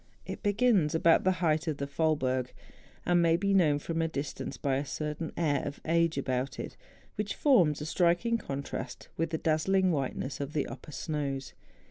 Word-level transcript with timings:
It 0.25 0.41
begins 0.41 0.95
about 0.95 1.25
the 1.25 1.33
height 1.45 1.67
of 1.67 1.77
the 1.77 1.85
Faulberg. 1.85 2.53
It 3.05 3.13
may 3.13 3.37
be 3.37 3.53
known 3.53 3.77
from 3.77 4.01
a 4.01 4.07
distance 4.07 4.57
by 4.57 4.77
a 4.77 4.83
certain 4.83 5.31
air 5.37 5.61
of 5.63 5.79
age 5.85 6.17
about 6.17 6.57
it 6.59 6.75
wliich 7.19 7.33
forms 7.33 7.81
a 7.81 7.85
striking 7.85 8.39
contrast 8.39 9.09
with 9.15 9.29
the 9.29 9.37
dazzling 9.37 9.91
whiteness 9.91 10.39
of 10.39 10.53
the 10.53 10.65
upper 10.65 10.91
snows. 10.91 11.53